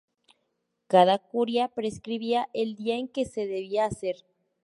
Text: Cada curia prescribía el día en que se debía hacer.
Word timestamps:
Cada 0.87 1.19
curia 1.19 1.67
prescribía 1.69 2.49
el 2.53 2.75
día 2.75 2.95
en 2.95 3.07
que 3.07 3.23
se 3.23 3.45
debía 3.45 3.85
hacer. 3.85 4.25